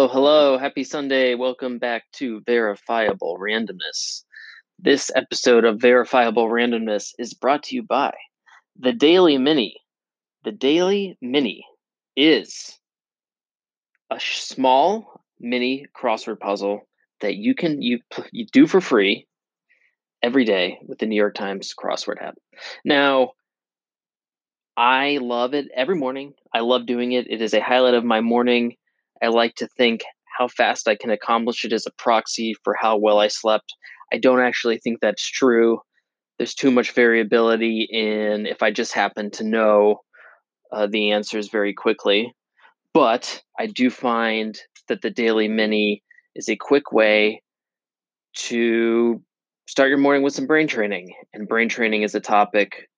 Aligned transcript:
Hello, 0.00 0.08
hello. 0.08 0.58
Happy 0.58 0.82
Sunday. 0.82 1.34
Welcome 1.34 1.78
back 1.78 2.04
to 2.12 2.40
Verifiable 2.46 3.36
Randomness. 3.38 4.24
This 4.78 5.10
episode 5.14 5.66
of 5.66 5.78
Verifiable 5.78 6.48
Randomness 6.48 7.12
is 7.18 7.34
brought 7.34 7.64
to 7.64 7.76
you 7.76 7.82
by 7.82 8.14
the 8.78 8.92
Daily 8.92 9.36
Mini. 9.36 9.76
The 10.44 10.52
Daily 10.52 11.18
Mini 11.20 11.66
is 12.16 12.78
a 14.10 14.18
small 14.18 15.20
mini 15.38 15.84
crossword 15.94 16.40
puzzle 16.40 16.88
that 17.20 17.36
you 17.36 17.54
can 17.54 17.82
you, 17.82 17.98
you 18.32 18.46
do 18.50 18.66
for 18.66 18.80
free 18.80 19.26
every 20.22 20.46
day 20.46 20.78
with 20.88 20.98
the 20.98 21.04
New 21.04 21.16
York 21.16 21.34
Times 21.34 21.74
crossword 21.78 22.22
app. 22.22 22.38
Now, 22.86 23.32
I 24.78 25.18
love 25.20 25.52
it 25.52 25.66
every 25.76 25.96
morning. 25.96 26.32
I 26.54 26.60
love 26.60 26.86
doing 26.86 27.12
it. 27.12 27.30
It 27.30 27.42
is 27.42 27.52
a 27.52 27.60
highlight 27.60 27.92
of 27.92 28.02
my 28.02 28.22
morning. 28.22 28.76
I 29.22 29.28
like 29.28 29.54
to 29.56 29.68
think 29.76 30.02
how 30.38 30.48
fast 30.48 30.88
I 30.88 30.96
can 30.96 31.10
accomplish 31.10 31.64
it 31.64 31.72
as 31.72 31.86
a 31.86 31.92
proxy 31.98 32.54
for 32.64 32.74
how 32.80 32.96
well 32.96 33.18
I 33.18 33.28
slept. 33.28 33.74
I 34.12 34.18
don't 34.18 34.40
actually 34.40 34.78
think 34.78 35.00
that's 35.00 35.28
true. 35.28 35.80
There's 36.38 36.54
too 36.54 36.70
much 36.70 36.92
variability 36.92 37.86
in 37.90 38.46
if 38.46 38.62
I 38.62 38.70
just 38.70 38.92
happen 38.92 39.30
to 39.32 39.44
know 39.44 40.00
uh, 40.72 40.86
the 40.86 41.10
answers 41.10 41.48
very 41.48 41.74
quickly. 41.74 42.34
But 42.94 43.42
I 43.58 43.66
do 43.66 43.90
find 43.90 44.58
that 44.88 45.02
the 45.02 45.10
daily 45.10 45.48
mini 45.48 46.02
is 46.34 46.48
a 46.48 46.56
quick 46.56 46.92
way 46.92 47.42
to 48.34 49.22
start 49.66 49.88
your 49.88 49.98
morning 49.98 50.22
with 50.22 50.34
some 50.34 50.46
brain 50.46 50.66
training. 50.66 51.12
And 51.34 51.46
brain 51.46 51.68
training 51.68 52.02
is 52.02 52.14
a 52.14 52.20
topic 52.20 52.88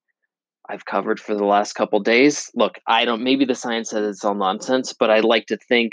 I've 0.69 0.85
covered 0.85 1.19
for 1.19 1.35
the 1.35 1.45
last 1.45 1.75
couple 1.75 2.01
days. 2.01 2.51
Look, 2.55 2.79
I 2.87 3.05
don't, 3.05 3.23
maybe 3.23 3.45
the 3.45 3.55
science 3.55 3.91
says 3.91 4.09
it's 4.09 4.25
all 4.25 4.35
nonsense, 4.35 4.93
but 4.93 5.11
I 5.11 5.21
like 5.21 5.47
to 5.47 5.57
think 5.57 5.93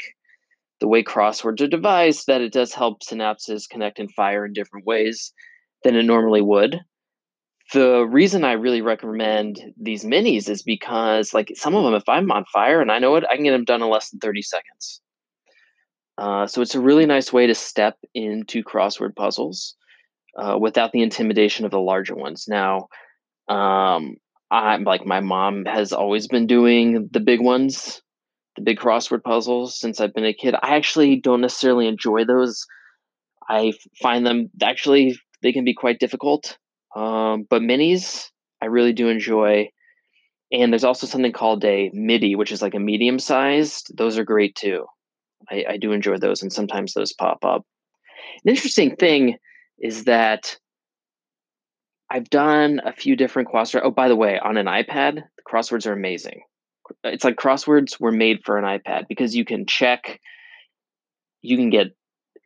the 0.79 0.87
way 0.87 1.03
crosswords 1.03 1.61
are 1.61 1.67
devised 1.67 2.27
that 2.27 2.41
it 2.41 2.53
does 2.53 2.73
help 2.73 3.01
synapses 3.01 3.69
connect 3.69 3.99
and 3.99 4.11
fire 4.13 4.45
in 4.45 4.53
different 4.53 4.85
ways 4.85 5.33
than 5.83 5.95
it 5.95 6.03
normally 6.03 6.41
would. 6.41 6.79
The 7.73 8.05
reason 8.05 8.43
I 8.43 8.53
really 8.53 8.81
recommend 8.81 9.61
these 9.79 10.03
minis 10.03 10.49
is 10.49 10.63
because, 10.63 11.33
like, 11.33 11.51
some 11.55 11.75
of 11.75 11.83
them, 11.83 11.93
if 11.93 12.07
I'm 12.07 12.31
on 12.31 12.45
fire 12.45 12.81
and 12.81 12.91
I 12.91 12.97
know 12.97 13.15
it, 13.15 13.25
I 13.29 13.35
can 13.35 13.43
get 13.43 13.51
them 13.51 13.65
done 13.65 13.83
in 13.83 13.89
less 13.89 14.09
than 14.09 14.19
30 14.19 14.41
seconds. 14.41 15.01
Uh, 16.17 16.47
so 16.47 16.61
it's 16.61 16.75
a 16.75 16.81
really 16.81 17.05
nice 17.05 17.31
way 17.31 17.45
to 17.47 17.55
step 17.55 17.97
into 18.13 18.63
crossword 18.63 19.15
puzzles 19.15 19.75
uh, 20.37 20.57
without 20.59 20.91
the 20.91 21.01
intimidation 21.01 21.63
of 21.63 21.71
the 21.71 21.79
larger 21.79 22.15
ones. 22.15 22.45
Now, 22.47 22.87
um, 23.47 24.15
I'm 24.51 24.83
like 24.83 25.05
my 25.05 25.19
mom 25.19 25.65
has 25.65 25.93
always 25.93 26.27
been 26.27 26.47
doing 26.47 27.07
the 27.11 27.19
big 27.19 27.39
ones 27.39 28.01
the 28.59 28.65
big 28.65 28.79
crossword 28.79 29.23
puzzles 29.23 29.79
since 29.79 30.01
I've 30.01 30.13
been 30.13 30.25
a 30.25 30.33
kid. 30.33 30.53
I 30.53 30.75
actually 30.75 31.19
don't 31.21 31.41
necessarily 31.41 31.87
enjoy 31.87 32.25
those. 32.25 32.65
I 33.49 33.73
find 34.01 34.25
them 34.25 34.49
actually 34.61 35.17
they 35.41 35.53
can 35.53 35.63
be 35.63 35.73
quite 35.73 35.99
difficult. 35.99 36.57
Um, 36.95 37.45
but 37.49 37.61
minis 37.61 38.25
I 38.61 38.65
really 38.65 38.93
do 38.93 39.07
enjoy. 39.07 39.69
And 40.51 40.73
there's 40.73 40.83
also 40.83 41.07
something 41.07 41.31
called 41.31 41.63
a 41.63 41.89
MIDI, 41.93 42.35
which 42.35 42.51
is 42.51 42.61
like 42.61 42.75
a 42.75 42.79
medium 42.79 43.19
sized. 43.19 43.95
Those 43.95 44.17
are 44.17 44.25
great 44.25 44.55
too. 44.55 44.85
I, 45.49 45.65
I 45.69 45.77
do 45.77 45.93
enjoy 45.93 46.17
those, 46.17 46.41
and 46.41 46.51
sometimes 46.51 46.93
those 46.93 47.13
pop 47.13 47.45
up. 47.45 47.65
An 48.43 48.49
interesting 48.49 48.95
thing 48.95 49.37
is 49.79 50.05
that 50.05 50.57
I've 52.09 52.29
done 52.29 52.81
a 52.83 52.91
few 52.91 53.15
different 53.15 53.47
crosswords. 53.47 53.81
Oh, 53.83 53.91
by 53.91 54.09
the 54.09 54.15
way, 54.15 54.39
on 54.39 54.57
an 54.57 54.65
iPad, 54.65 55.15
the 55.15 55.43
crosswords 55.47 55.85
are 55.85 55.93
amazing 55.93 56.41
it's 57.03 57.23
like 57.23 57.35
crosswords 57.35 57.99
were 57.99 58.11
made 58.11 58.43
for 58.43 58.57
an 58.57 58.65
iPad 58.65 59.07
because 59.07 59.35
you 59.35 59.45
can 59.45 59.65
check, 59.65 60.19
you 61.41 61.57
can 61.57 61.69
get 61.69 61.87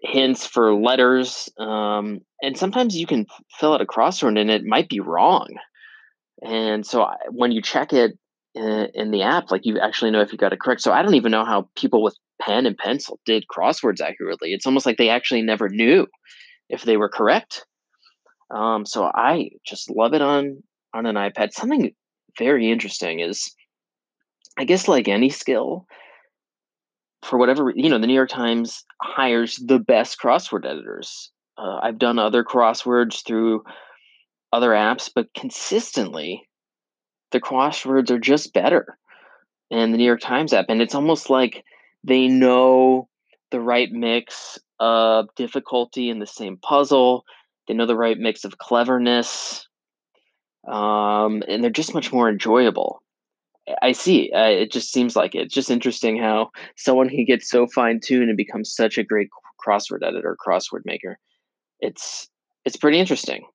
hints 0.01 0.45
for 0.45 0.73
letters, 0.73 1.49
um, 1.57 2.19
and 2.41 2.57
sometimes 2.57 2.97
you 2.97 3.07
can 3.07 3.25
fill 3.59 3.73
out 3.73 3.81
a 3.81 3.85
crossword 3.85 4.39
and 4.39 4.51
it 4.51 4.63
might 4.65 4.89
be 4.89 4.99
wrong. 4.99 5.47
And 6.41 6.85
so 6.85 7.03
I, 7.03 7.15
when 7.31 7.51
you 7.51 7.61
check 7.61 7.93
it 7.93 8.17
in, 8.53 8.87
in, 8.93 9.11
the 9.11 9.23
app, 9.23 9.49
like 9.49 9.65
you 9.65 9.79
actually 9.79 10.11
know 10.11 10.21
if 10.21 10.31
you 10.31 10.37
got 10.37 10.53
it 10.53 10.59
correct. 10.59 10.81
So 10.81 10.91
I 10.91 11.01
don't 11.01 11.15
even 11.15 11.31
know 11.31 11.45
how 11.45 11.69
people 11.75 12.03
with 12.03 12.17
pen 12.41 12.65
and 12.65 12.77
pencil 12.77 13.19
did 13.25 13.45
crosswords 13.47 14.01
accurately. 14.01 14.51
It's 14.51 14.65
almost 14.65 14.85
like 14.85 14.97
they 14.97 15.09
actually 15.09 15.41
never 15.41 15.69
knew 15.69 16.07
if 16.69 16.83
they 16.83 16.97
were 16.97 17.09
correct. 17.09 17.65
Um, 18.53 18.85
so 18.85 19.05
I 19.05 19.51
just 19.65 19.89
love 19.89 20.13
it 20.13 20.21
on 20.21 20.61
on 20.93 21.05
an 21.05 21.15
iPad. 21.15 21.53
Something 21.53 21.93
very 22.37 22.69
interesting 22.69 23.19
is 23.19 23.53
I 24.57 24.65
guess 24.65 24.87
like 24.87 25.07
any 25.07 25.29
skill, 25.29 25.87
for 27.23 27.39
whatever 27.39 27.71
you 27.75 27.89
know, 27.89 27.99
the 27.99 28.07
New 28.07 28.13
York 28.13 28.29
Times 28.29 28.85
hires 29.01 29.55
the 29.57 29.79
best 29.79 30.19
crossword 30.19 30.65
editors. 30.65 31.31
Uh, 31.57 31.79
I've 31.81 31.99
done 31.99 32.19
other 32.19 32.43
crosswords 32.43 33.25
through 33.25 33.63
other 34.51 34.69
apps, 34.69 35.09
but 35.13 35.33
consistently, 35.33 36.47
the 37.31 37.39
crosswords 37.39 38.11
are 38.11 38.19
just 38.19 38.53
better 38.53 38.97
in 39.71 39.91
the 39.91 39.97
New 39.97 40.05
York 40.05 40.21
Times 40.21 40.53
app, 40.53 40.65
and 40.69 40.81
it's 40.81 40.95
almost 40.95 41.29
like 41.29 41.63
they 42.03 42.27
know 42.27 43.07
the 43.51 43.59
right 43.59 43.91
mix 43.91 44.59
of 44.79 45.33
difficulty 45.35 46.09
in 46.09 46.19
the 46.19 46.27
same 46.27 46.57
puzzle. 46.57 47.23
They 47.67 47.73
know 47.73 47.85
the 47.85 47.95
right 47.95 48.17
mix 48.17 48.45
of 48.45 48.57
cleverness, 48.57 49.67
um, 50.67 51.43
and 51.47 51.63
they're 51.63 51.71
just 51.71 51.93
much 51.93 52.11
more 52.11 52.29
enjoyable. 52.29 53.01
I 53.81 53.93
see. 53.93 54.31
Uh, 54.31 54.49
it 54.49 54.71
just 54.71 54.91
seems 54.91 55.15
like 55.15 55.35
it. 55.35 55.43
It's 55.43 55.53
just 55.53 55.71
interesting 55.71 56.17
how 56.17 56.51
someone 56.75 57.09
can 57.09 57.25
get 57.25 57.43
so 57.43 57.67
fine 57.67 57.99
tuned 57.99 58.29
and 58.29 58.37
become 58.37 58.65
such 58.65 58.97
a 58.97 59.03
great 59.03 59.29
crossword 59.65 60.05
editor, 60.05 60.35
crossword 60.45 60.81
maker. 60.85 61.17
It's 61.79 62.27
it's 62.65 62.77
pretty 62.77 62.99
interesting. 62.99 63.45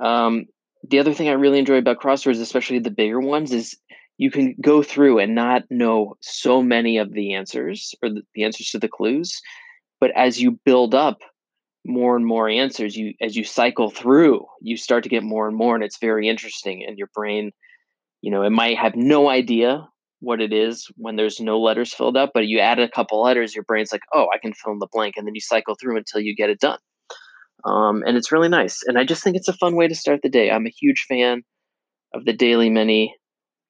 Um, 0.00 0.46
the 0.88 0.98
other 0.98 1.14
thing 1.14 1.28
I 1.28 1.32
really 1.32 1.58
enjoy 1.58 1.76
about 1.76 2.00
crosswords, 2.00 2.40
especially 2.40 2.78
the 2.78 2.90
bigger 2.90 3.20
ones, 3.20 3.52
is 3.52 3.76
you 4.18 4.30
can 4.30 4.54
go 4.60 4.82
through 4.82 5.18
and 5.18 5.34
not 5.34 5.64
know 5.70 6.16
so 6.20 6.62
many 6.62 6.98
of 6.98 7.12
the 7.12 7.34
answers 7.34 7.94
or 8.02 8.08
the, 8.08 8.22
the 8.34 8.44
answers 8.44 8.70
to 8.70 8.78
the 8.78 8.88
clues, 8.88 9.40
but 10.00 10.10
as 10.16 10.40
you 10.40 10.58
build 10.64 10.94
up 10.94 11.18
more 11.84 12.16
and 12.16 12.24
more 12.24 12.48
answers, 12.48 12.96
you 12.96 13.14
as 13.20 13.36
you 13.36 13.44
cycle 13.44 13.90
through, 13.90 14.46
you 14.60 14.76
start 14.76 15.02
to 15.02 15.08
get 15.10 15.22
more 15.22 15.46
and 15.46 15.56
more, 15.56 15.74
and 15.74 15.84
it's 15.84 15.98
very 15.98 16.28
interesting, 16.28 16.84
and 16.86 16.98
your 16.98 17.10
brain 17.14 17.52
you 18.22 18.30
know, 18.30 18.42
it 18.44 18.50
might 18.50 18.78
have 18.78 18.94
no 18.96 19.28
idea 19.28 19.86
what 20.20 20.40
it 20.40 20.52
is 20.52 20.86
when 20.96 21.16
there's 21.16 21.40
no 21.40 21.60
letters 21.60 21.92
filled 21.92 22.16
up, 22.16 22.30
but 22.32 22.46
you 22.46 22.60
add 22.60 22.78
a 22.78 22.88
couple 22.88 23.20
letters, 23.20 23.54
your 23.54 23.64
brain's 23.64 23.90
like, 23.90 24.02
oh, 24.14 24.28
I 24.32 24.38
can 24.38 24.54
fill 24.54 24.72
in 24.72 24.78
the 24.78 24.86
blank. 24.90 25.14
And 25.16 25.26
then 25.26 25.34
you 25.34 25.40
cycle 25.40 25.74
through 25.74 25.96
until 25.96 26.20
you 26.20 26.34
get 26.36 26.48
it 26.48 26.60
done. 26.60 26.78
Um, 27.64 28.04
and 28.06 28.16
it's 28.16 28.30
really 28.30 28.48
nice. 28.48 28.82
And 28.86 28.96
I 28.96 29.04
just 29.04 29.24
think 29.24 29.36
it's 29.36 29.48
a 29.48 29.52
fun 29.52 29.74
way 29.74 29.88
to 29.88 29.94
start 29.94 30.20
the 30.22 30.28
day. 30.28 30.50
I'm 30.50 30.66
a 30.66 30.70
huge 30.80 31.06
fan 31.08 31.42
of 32.14 32.24
the 32.24 32.32
Daily 32.32 32.70
Mini. 32.70 33.16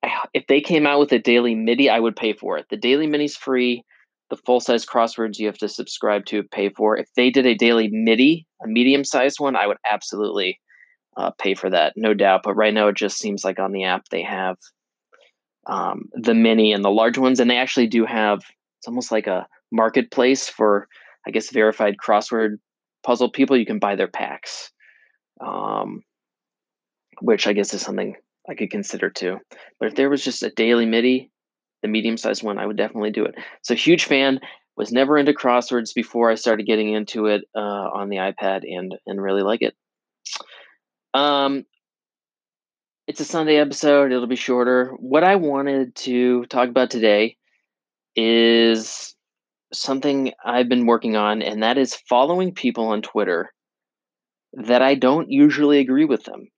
I, 0.03 0.27
if 0.35 0.47
they 0.47 0.61
came 0.61 0.87
out 0.87 1.01
with 1.01 1.13
a 1.13 1.19
Daily 1.19 1.55
MIDI, 1.55 1.89
I 1.89 1.99
would 1.99 2.17
pay 2.17 2.35
for 2.35 2.59
it. 2.59 2.67
The 2.69 2.77
Daily 2.77 3.07
Mini's 3.07 3.37
free. 3.37 3.83
The 4.29 4.37
full 4.37 4.61
size 4.61 4.87
crosswords 4.87 5.39
you 5.39 5.47
have 5.47 5.59
to 5.59 5.69
subscribe 5.69 6.27
to 6.27 6.43
pay 6.43 6.71
for. 6.71 6.97
If 6.97 7.07
they 7.17 7.31
did 7.31 7.47
a 7.47 7.55
Daily 7.55 7.89
MIDI, 7.91 8.47
a 8.63 8.69
medium 8.69 9.05
sized 9.05 9.41
one, 9.41 9.57
I 9.57 9.67
would 9.67 9.77
absolutely 9.91 10.59
uh, 11.17 11.31
pay 11.39 11.55
for 11.55 11.71
that, 11.71 11.95
no 11.97 12.15
doubt. 12.15 12.43
But 12.45 12.55
right 12.55 12.75
now, 12.75 12.89
it 12.89 12.97
just 12.97 13.19
seems 13.19 13.45
like 13.45 13.59
on 13.59 13.73
the 13.73 13.85
app 13.85 14.09
they 14.11 14.23
have 14.23 14.57
um, 15.67 16.09
the 16.13 16.35
mini 16.35 16.73
and 16.73 16.85
the 16.85 16.91
large 16.91 17.19
ones, 17.19 17.41
and 17.41 17.51
they 17.51 17.59
actually 17.59 17.87
do 17.87 18.05
have. 18.05 18.41
It's 18.79 18.89
almost 18.89 19.13
like 19.13 19.27
a 19.27 19.47
marketplace 19.71 20.49
for, 20.49 20.89
I 21.27 21.31
guess, 21.31 21.51
verified 21.51 21.97
crossword 22.05 22.57
puzzle 23.05 23.31
people. 23.31 23.57
You 23.57 23.67
can 23.67 23.79
buy 23.79 23.95
their 23.95 24.09
packs, 24.09 24.73
um, 25.41 26.03
which 27.21 27.47
I 27.47 27.53
guess 27.53 27.73
is 27.73 27.83
something 27.83 28.17
I 28.49 28.55
could 28.55 28.71
consider 28.71 29.09
too. 29.09 29.39
But 29.79 29.89
if 29.89 29.95
there 29.95 30.11
was 30.11 30.25
just 30.25 30.43
a 30.43 30.51
daily 30.51 30.87
MIDI, 30.87 31.31
the 31.83 31.89
medium 31.89 32.17
sized 32.17 32.43
one, 32.43 32.59
I 32.59 32.67
would 32.67 32.77
definitely 32.77 33.13
do 33.13 33.25
it. 33.25 33.35
So 33.63 33.75
huge 33.75 34.05
fan. 34.05 34.41
Was 34.75 34.91
never 34.91 35.19
into 35.19 35.35
crosswords 35.35 35.95
before 35.95 36.31
I 36.31 36.35
started 36.35 36.65
getting 36.65 36.95
into 36.95 37.27
it 37.27 37.43
uh, 37.55 37.61
on 37.61 38.09
the 38.09 38.17
iPad, 38.17 38.63
and 38.65 38.95
and 39.07 39.21
really 39.21 39.43
like 39.43 39.61
it. 39.61 39.75
Um, 41.15 41.65
it's 43.07 43.21
a 43.21 43.25
Sunday 43.25 43.57
episode. 43.57 44.13
It'll 44.13 44.27
be 44.27 44.37
shorter. 44.37 44.93
What 44.99 45.25
I 45.25 45.37
wanted 45.37 45.95
to 45.97 46.45
talk 46.47 46.69
about 46.69 46.91
today 46.91 47.37
is 48.17 49.15
something 49.73 50.33
I've 50.45 50.69
been 50.69 50.87
working 50.87 51.17
on, 51.17 51.43
and 51.43 51.63
that 51.63 51.79
is 51.79 51.95
following 52.09 52.55
people 52.55 52.89
on 52.89 53.03
Twitter 53.03 53.53
that 54.55 54.83
I 54.83 54.95
don't 54.95 55.31
usually 55.31 55.79
agree 55.79 56.05
with 56.05 56.25
them. 56.25 56.49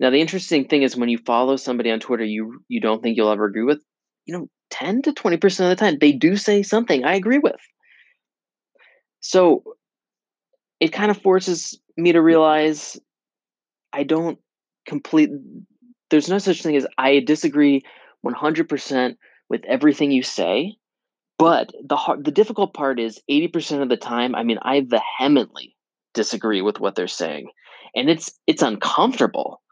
Now, 0.00 0.10
the 0.10 0.20
interesting 0.20 0.66
thing 0.66 0.82
is 0.82 0.96
when 0.96 1.10
you 1.10 1.18
follow 1.18 1.56
somebody 1.56 1.90
on 1.90 2.00
Twitter 2.00 2.24
you 2.24 2.64
you 2.68 2.80
don't 2.80 3.02
think 3.02 3.16
you'll 3.16 3.30
ever 3.30 3.44
agree 3.44 3.64
with, 3.64 3.80
you 4.24 4.36
know, 4.36 4.48
10 4.70 5.02
to 5.02 5.12
20% 5.12 5.44
of 5.60 5.68
the 5.68 5.76
time 5.76 5.98
they 6.00 6.12
do 6.12 6.36
say 6.36 6.62
something 6.62 7.04
I 7.04 7.14
agree 7.14 7.38
with. 7.38 7.60
So 9.20 9.62
it 10.80 10.88
kind 10.88 11.10
of 11.10 11.20
forces 11.20 11.78
me 11.98 12.12
to 12.12 12.22
realize 12.22 12.98
I 13.92 14.04
don't 14.04 14.38
complete 14.86 15.30
there's 16.10 16.28
no 16.28 16.38
such 16.38 16.62
thing 16.62 16.76
as 16.76 16.86
I 16.98 17.20
disagree 17.20 17.82
100% 18.26 19.16
with 19.48 19.64
everything 19.66 20.10
you 20.10 20.22
say, 20.22 20.76
but 21.38 21.72
the 21.82 21.96
hard, 21.96 22.24
the 22.24 22.30
difficult 22.32 22.74
part 22.74 23.00
is 23.00 23.20
80% 23.30 23.82
of 23.82 23.88
the 23.88 23.96
time, 23.96 24.34
I 24.34 24.42
mean, 24.42 24.58
I 24.60 24.82
vehemently 24.82 25.76
disagree 26.12 26.60
with 26.60 26.80
what 26.80 26.96
they're 26.96 27.08
saying. 27.08 27.48
And 27.94 28.10
it's 28.10 28.30
it's 28.46 28.62
uncomfortable 28.62 29.62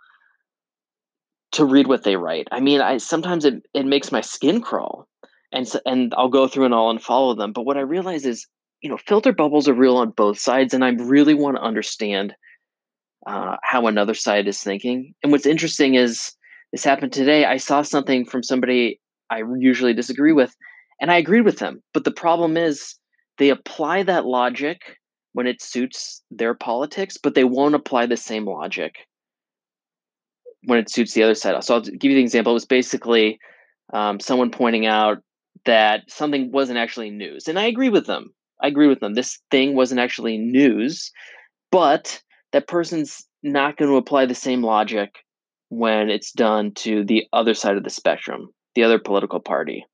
to 1.53 1.65
read 1.65 1.87
what 1.87 2.05
they 2.05 2.17
write. 2.17 2.49
I 2.51 2.61
mean, 2.61 2.81
I 2.81 2.97
sometimes 2.97 3.45
it, 3.45 3.63
it 3.75 3.87
makes 3.87 4.11
my 4.11 4.21
skin 4.21 4.61
crawl. 4.61 5.07
And 5.53 5.67
so, 5.69 5.81
and 5.87 6.13
I'll 6.17 6.29
go 6.29 6.49
through 6.49 6.67
and 6.67 6.75
I'll 6.75 6.93
unfollow 6.93 7.37
them. 7.37 7.53
But 7.53 7.65
what 7.65 7.77
I 7.77 7.83
realize 7.83 8.27
is, 8.27 8.47
you 8.83 8.91
know, 8.91 8.99
filter 8.99 9.33
bubbles 9.33 9.69
are 9.69 9.75
real 9.75 9.97
on 9.97 10.11
both 10.11 10.39
sides, 10.39 10.75
and 10.75 10.85
I 10.85 10.91
really 10.91 11.35
want 11.35 11.57
to 11.57 11.63
understand 11.63 12.35
uh, 13.29 13.57
how 13.63 13.87
another 13.87 14.15
side 14.15 14.49
is 14.49 14.61
thinking. 14.63 15.13
And 15.23 15.31
what's 15.31 15.45
interesting 15.45 15.95
is 15.95 16.33
this 16.73 16.83
happened 16.83 17.13
today. 17.13 17.45
I 17.45 17.59
saw 17.59 17.83
something 17.83 18.25
from 18.25 18.43
somebody 18.43 19.01
I 19.29 19.43
usually 19.59 19.93
disagree 19.93 20.33
with, 20.33 20.57
and 20.99 21.11
I 21.11 21.19
agreed 21.19 21.43
with 21.43 21.59
them. 21.59 21.83
But 21.93 22.05
the 22.05 22.11
problem 22.11 22.57
is 22.57 22.95
they 23.37 23.51
apply 23.51 24.05
that 24.05 24.25
logic 24.25 24.97
when 25.35 25.47
it 25.47 25.61
suits 25.61 26.23
their 26.31 26.55
politics, 26.55 27.19
but 27.23 27.35
they 27.35 27.45
won't 27.45 27.75
apply 27.75 28.07
the 28.07 28.17
same 28.17 28.47
logic 28.47 28.95
when 30.65 30.79
it 30.79 30.91
suits 30.91 31.13
the 31.13 31.23
other 31.23 31.35
side. 31.35 31.63
So 31.63 31.75
I'll 31.75 31.83
give 31.83 32.11
you 32.11 32.15
the 32.15 32.23
example. 32.23 32.53
It 32.53 32.55
was 32.55 32.65
basically 32.65 33.39
um, 33.93 34.21
someone 34.21 34.51
pointing 34.51 34.87
out 34.87 35.19
that 35.67 36.11
something 36.11 36.51
wasn't 36.51 36.79
actually 36.79 37.11
news, 37.11 37.47
and 37.47 37.59
I 37.59 37.67
agree 37.67 37.91
with 37.91 38.07
them. 38.07 38.33
I 38.63 38.69
agree 38.69 38.89
with 38.89 39.01
them. 39.01 39.13
This 39.13 39.39
thing 39.51 39.75
wasn't 39.75 40.01
actually 40.01 40.39
news, 40.39 41.13
but 41.71 42.23
that 42.53 42.69
person's 42.69 43.27
not 43.43 43.77
going 43.77 43.91
to 43.91 43.97
apply 43.97 44.27
the 44.27 44.35
same 44.35 44.63
logic 44.63 45.17
when 45.69 46.11
it's 46.11 46.33
done 46.33 46.73
to 46.73 47.05
the 47.05 47.27
other 47.33 47.55
side 47.55 47.77
of 47.77 47.85
the 47.85 47.91
spectrum, 47.91 48.49
the 48.75 48.83
other 48.83 48.99
political 48.99 49.41
party. 49.41 49.85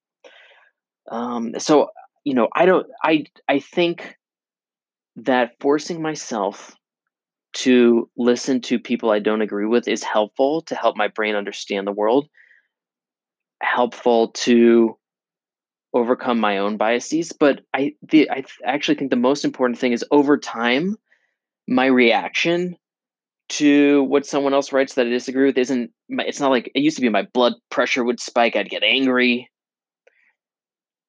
Um, 1.10 1.52
so 1.58 1.88
you 2.24 2.34
know, 2.34 2.48
I 2.54 2.66
don't. 2.66 2.86
I 3.02 3.26
I 3.48 3.58
think 3.58 4.16
that 5.16 5.52
forcing 5.60 6.02
myself 6.02 6.74
to 7.54 8.10
listen 8.16 8.60
to 8.62 8.78
people 8.78 9.10
I 9.10 9.20
don't 9.20 9.42
agree 9.42 9.66
with 9.66 9.86
is 9.86 10.02
helpful 10.02 10.62
to 10.62 10.74
help 10.74 10.96
my 10.96 11.08
brain 11.08 11.36
understand 11.36 11.86
the 11.86 11.92
world, 11.92 12.28
helpful 13.62 14.28
to 14.28 14.98
overcome 15.92 16.40
my 16.40 16.58
own 16.58 16.76
biases. 16.76 17.32
But 17.32 17.60
I, 17.72 17.94
the, 18.02 18.28
I 18.28 18.44
actually 18.64 18.96
think 18.96 19.10
the 19.10 19.16
most 19.16 19.44
important 19.44 19.78
thing 19.78 19.92
is 19.92 20.04
over 20.10 20.36
time, 20.36 20.96
my 21.66 21.86
reaction 21.86 22.76
to 23.50 24.02
what 24.04 24.26
someone 24.26 24.54
else 24.54 24.72
writes 24.72 24.94
that 24.94 25.06
I 25.06 25.10
disagree 25.10 25.46
with 25.46 25.58
isn't. 25.58 25.90
It's 26.08 26.40
not 26.40 26.50
like 26.50 26.70
it 26.74 26.80
used 26.80 26.96
to 26.96 27.02
be. 27.02 27.08
My 27.08 27.26
blood 27.32 27.54
pressure 27.70 28.04
would 28.04 28.20
spike. 28.20 28.56
I'd 28.56 28.70
get 28.70 28.82
angry. 28.82 29.50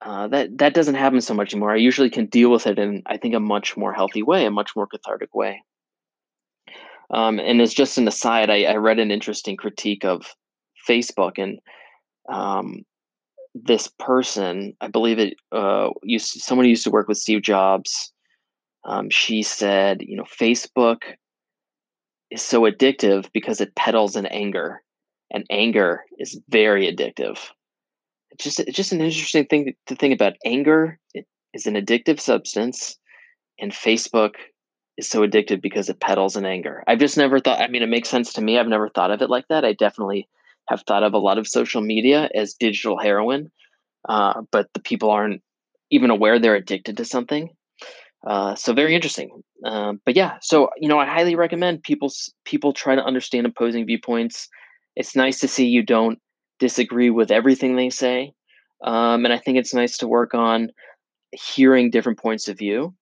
Uh, 0.02 0.28
that 0.28 0.58
that 0.58 0.74
doesn't 0.74 0.96
happen 0.96 1.22
so 1.22 1.34
much 1.34 1.54
anymore. 1.54 1.72
I 1.72 1.78
usually 1.78 2.10
can 2.10 2.28
deal 2.28 2.52
with 2.52 2.68
it 2.68 2.78
in 2.78 3.02
I 3.06 3.18
think 3.18 3.34
a 3.34 3.40
much 3.40 3.76
more 3.78 3.94
healthy 3.94 4.24
way, 4.24 4.46
a 4.46 4.52
much 4.52 4.76
more 4.76 4.88
cathartic 4.88 5.34
way. 5.34 5.64
Um, 7.10 7.40
and 7.40 7.62
as 7.62 7.74
just 7.74 7.98
an 7.98 8.08
aside, 8.08 8.50
I, 8.50 8.64
I, 8.64 8.76
read 8.76 8.98
an 8.98 9.12
interesting 9.12 9.58
critique 9.58 10.04
of 10.04 10.24
Facebook, 10.90 11.34
and 11.38 11.60
um, 12.32 12.84
this 13.54 13.90
person, 14.00 14.76
I 14.82 14.88
believe 14.88 15.20
it, 15.20 15.36
uh, 15.52 15.90
used 16.04 16.34
to, 16.34 16.40
someone 16.40 16.68
used 16.68 16.84
to 16.84 16.90
work 16.90 17.08
with 17.08 17.18
Steve 17.18 17.44
Jobs. 17.44 18.12
Um, 18.86 19.10
she 19.10 19.42
said, 19.42 20.02
you 20.02 20.16
know, 20.16 20.24
Facebook 20.24 21.02
is 22.30 22.42
so 22.42 22.62
addictive 22.62 23.30
because 23.34 23.60
it 23.60 23.76
peddles 23.76 24.16
in 24.16 24.26
anger, 24.28 24.84
and 25.32 25.46
anger 25.50 26.04
is 26.20 26.40
very 26.50 26.92
addictive. 26.94 27.40
It's 28.32 28.44
just 28.44 28.60
it's 28.60 28.78
just 28.78 28.92
an 28.92 29.02
interesting 29.02 29.46
thing 29.46 29.74
to 29.88 29.96
think 29.96 30.14
about. 30.14 30.34
Anger 30.46 31.00
is 31.54 31.66
an 31.66 31.76
addictive 31.76 32.20
substance, 32.20 32.98
and 33.60 33.72
Facebook 33.72 34.34
is 34.98 35.10
so 35.10 35.28
addictive 35.28 35.62
because 35.62 35.90
it 35.90 36.00
peddles 36.00 36.36
in 36.36 36.46
anger. 36.46 36.84
I've 36.88 37.00
just 37.00 37.18
never 37.18 37.40
thought, 37.40 37.60
I 37.60 37.68
mean, 37.68 37.84
it 37.84 37.90
makes 37.90 38.10
sense 38.10 38.34
to 38.34 38.42
me. 38.42 38.58
I've 38.58 38.68
never 38.68 38.90
thought 38.90 39.12
of 39.12 39.22
it 39.22 39.30
like 39.30 39.48
that. 39.50 39.66
I 39.66 39.74
definitely 39.74 40.28
have 40.68 40.82
thought 40.82 41.04
of 41.04 41.14
a 41.14 41.20
lot 41.20 41.38
of 41.38 41.48
social 41.48 41.82
media 41.82 42.30
as 42.34 42.54
digital 42.54 42.98
heroin, 42.98 43.52
uh, 44.08 44.42
but 44.52 44.70
the 44.74 44.80
people 44.80 45.10
aren't 45.10 45.42
even 45.92 46.10
aware 46.10 46.40
they're 46.40 46.56
addicted 46.56 46.98
to 46.98 47.06
something. 47.06 47.50
Uh, 48.26 48.56
so 48.56 48.74
very 48.74 48.96
interesting. 48.96 49.44
Um, 49.66 50.02
but 50.06 50.16
yeah, 50.16 50.38
so 50.42 50.70
you 50.78 50.88
know, 50.88 51.00
I 51.00 51.06
highly 51.06 51.36
recommend 51.36 51.84
people 51.84 52.12
people 52.44 52.74
try 52.74 52.96
to 52.96 53.04
understand 53.04 53.46
opposing 53.46 53.86
viewpoints. 53.86 54.48
It's 54.96 55.16
nice 55.16 55.40
to 55.42 55.48
see 55.48 55.68
you 55.68 55.84
don't 55.84 56.20
disagree 56.60 57.10
with 57.10 57.32
everything 57.32 57.76
they 57.76 57.90
say, 57.90 58.34
um, 58.84 59.26
and 59.26 59.34
I 59.34 59.38
think 59.38 59.58
it's 59.58 59.74
nice 59.74 59.98
to 60.00 60.08
work 60.08 60.34
on 60.34 60.70
hearing 61.32 61.92
different 61.92 62.20
points 62.20 62.48
of 62.48 62.58
view 62.58 62.96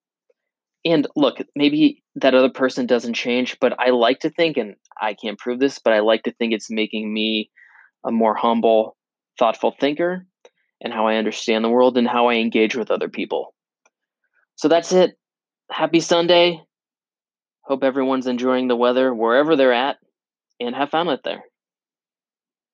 and 0.85 1.07
look, 1.15 1.37
maybe 1.55 2.03
that 2.15 2.35
other 2.35 2.49
person 2.49 2.85
doesn't 2.85 3.13
change, 3.13 3.57
but 3.59 3.79
I 3.79 3.89
like 3.91 4.19
to 4.19 4.29
think, 4.29 4.57
and 4.57 4.75
I 5.01 5.13
can't 5.13 5.39
prove 5.39 5.59
this, 5.59 5.79
but 5.79 5.93
I 5.93 5.99
like 5.99 6.23
to 6.23 6.33
think 6.33 6.53
it's 6.53 6.69
making 6.69 7.13
me 7.13 7.49
a 8.05 8.11
more 8.11 8.35
humble, 8.35 8.97
thoughtful 9.39 9.75
thinker 9.79 10.25
and 10.81 10.93
how 10.93 11.07
I 11.07 11.15
understand 11.15 11.63
the 11.63 11.69
world 11.69 11.97
and 11.97 12.07
how 12.07 12.27
I 12.27 12.35
engage 12.35 12.75
with 12.75 12.91
other 12.91 13.07
people. 13.07 13.53
So 14.55 14.67
that's 14.67 14.91
it. 14.91 15.17
Happy 15.69 15.99
Sunday. 15.99 16.61
Hope 17.61 17.83
everyone's 17.83 18.27
enjoying 18.27 18.67
the 18.67 18.75
weather 18.75 19.13
wherever 19.13 19.55
they're 19.55 19.73
at 19.73 19.97
and 20.59 20.75
have 20.75 20.89
fun 20.89 21.09
out 21.09 21.23
there. 21.23 21.43